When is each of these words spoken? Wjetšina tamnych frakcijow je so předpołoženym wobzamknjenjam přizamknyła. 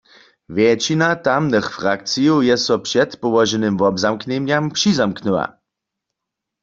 Wjetšina 0.55 1.09
tamnych 1.25 1.67
frakcijow 1.77 2.39
je 2.49 2.55
so 2.65 2.75
předpołoženym 2.87 3.73
wobzamknjenjam 3.81 4.65
přizamknyła. 4.77 5.45